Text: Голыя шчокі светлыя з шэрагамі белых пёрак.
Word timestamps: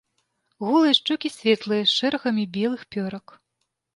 Голыя 0.67 0.93
шчокі 0.99 1.31
светлыя 1.33 1.83
з 1.85 1.91
шэрагамі 1.99 2.43
белых 2.57 2.81
пёрак. 2.95 3.27